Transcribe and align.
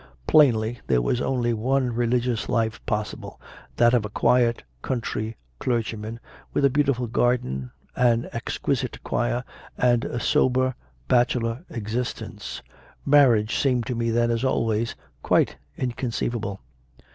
Plainly 0.25 0.79
there 0.87 0.99
was 0.99 1.21
only 1.21 1.53
one 1.53 1.93
religious 1.93 2.49
life 2.49 2.83
possible, 2.87 3.39
that 3.75 3.93
of 3.93 4.03
a 4.03 4.09
quiet 4.09 4.63
country 4.81 5.37
clergyman, 5.59 6.19
with 6.53 6.65
a 6.65 6.71
beautiful 6.71 7.05
garden, 7.05 7.69
an 7.95 8.27
exquisite 8.33 9.03
choir, 9.03 9.43
and 9.77 10.03
a 10.03 10.19
sober 10.19 10.73
bachelor 11.07 11.63
existence. 11.69 12.63
Marriage 13.05 13.55
seemed 13.55 13.85
to 13.85 13.93
me 13.93 14.09
then, 14.09 14.31
as 14.31 14.43
always, 14.43 14.95
quite 15.21 15.57
inconceivable. 15.77 16.61